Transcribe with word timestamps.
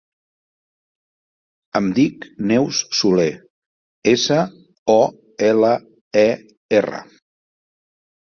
Em 1.79 1.89
dic 1.97 2.23
Neus 2.51 2.79
Soler: 2.99 3.27
essa, 4.13 4.39
o, 4.95 4.97
ela, 5.51 5.71
e, 6.25 6.27
erra. 6.81 7.03